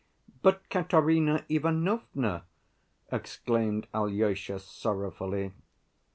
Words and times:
"But 0.41 0.67
Katerina 0.71 1.45
Ivanovna!" 1.47 2.45
exclaimed 3.11 3.85
Alyosha 3.93 4.57
sorrowfully. 4.57 5.53